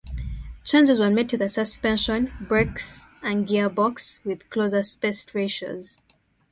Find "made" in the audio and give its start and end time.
1.11-1.29